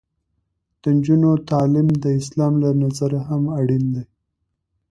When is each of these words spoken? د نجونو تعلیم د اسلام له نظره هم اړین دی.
د 0.81 0.83
نجونو 0.95 1.31
تعلیم 1.49 1.87
د 2.03 2.05
اسلام 2.19 2.53
له 2.63 2.69
نظره 2.81 3.19
هم 3.29 3.43
اړین 3.59 3.83
دی. 3.93 4.03